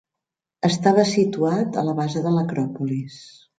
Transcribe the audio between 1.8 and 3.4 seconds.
a la base de l'Acròpolis.